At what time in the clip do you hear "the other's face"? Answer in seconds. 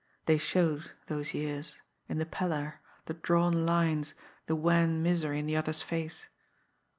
5.45-6.27